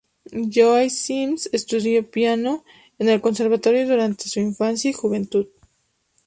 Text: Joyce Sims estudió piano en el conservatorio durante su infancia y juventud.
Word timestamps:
Joyce 0.33 0.95
Sims 0.97 1.47
estudió 1.53 2.09
piano 2.09 2.65
en 2.97 3.07
el 3.07 3.21
conservatorio 3.21 3.87
durante 3.87 4.29
su 4.29 4.39
infancia 4.39 4.89
y 4.89 4.93
juventud. 4.95 5.45